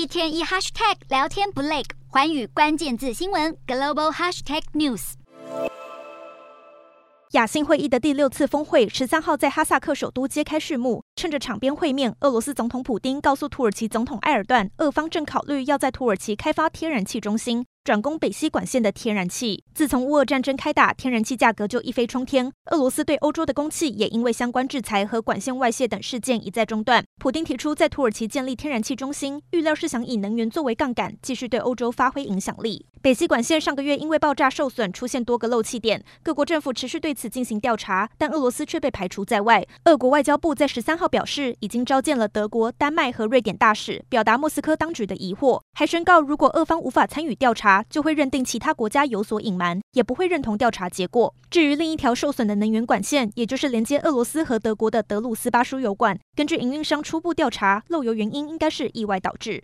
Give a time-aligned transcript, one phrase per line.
[0.00, 5.12] 一天一 hashtag 聊天不累，环宇关键字新闻 global hashtag news。
[7.32, 11.04] 亚信会议的第六次峰会十三号在哈萨克首都揭开序幕。
[11.16, 17.66] 趁着场边会面，俄罗斯总统普丁告诉土耳其总统埃尔段，俄方正考虑要在土耳其开发天然气中心。
[17.82, 19.64] 转供北溪管线的天然气。
[19.74, 22.52] 自从乌俄战争开打，天然气价格就一飞冲天。
[22.70, 27.04] 俄罗斯对欧洲的供气也因为相关制裁和管线外泄等事件一再中断。
[27.20, 32.86] 普丁提出在土耳其建立天然气中心，预料是想以能源作为杠杆，继续对欧洲发挥影响力。
[33.02, 39.66] 北溪管线上个月因为爆炸受损，出现多个漏气点，各国政府持续对此进行调查，但俄罗斯却被排除在外。
[39.84, 51.34] 俄国外交部在十三号表示，已经召见了德国、丹麦和瑞典大使，表达莫斯科当局的疑惑，还宣告如果俄方无法参与调查，就会认定其他国家有所隐瞒，也不会认同调查结果。
[51.50, 59.58] 至于另一条受损的能源管线，也就是连接俄罗斯和德国的德鲁斯巴输油管，根据营运商初步调查，漏油原因应该是意外导致。